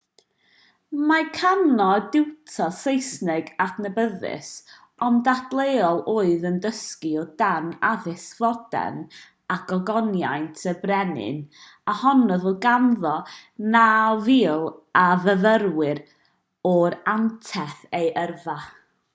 mae 1.09 1.25
karno 1.33 1.89
yn 1.99 2.05
diwtor 2.13 2.71
saesneg 2.77 3.51
adnabyddus 3.65 4.47
ond 5.09 5.19
dadleuol 5.27 6.01
oedd 6.15 6.47
yn 6.51 6.57
dysgu 6.65 7.11
o 7.25 7.27
dan 7.43 7.69
addysg 7.91 8.39
fodern 8.41 8.97
a 9.57 9.59
gogoniant 9.73 10.65
y 10.73 10.75
brenin 10.87 11.39
a 11.95 11.97
honnodd 12.01 12.47
fod 12.49 12.59
ganddo 12.67 13.13
9,000 13.79 14.77
o 15.05 15.07
fyfyrwyr 15.29 16.05
ar 16.75 17.01
anterth 17.17 17.81
ei 18.03 18.11
yrfa 18.27 18.61